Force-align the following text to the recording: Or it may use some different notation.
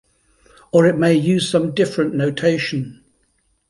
Or 0.71 0.87
it 0.87 0.97
may 0.97 1.13
use 1.13 1.47
some 1.47 1.75
different 1.75 2.15
notation. 2.15 3.03